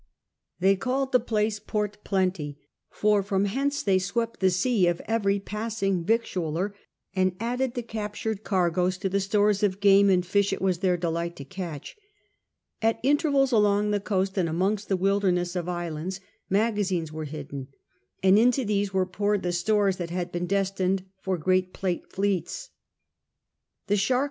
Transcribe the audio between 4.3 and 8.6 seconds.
the sea of every passing victualler, and added the captured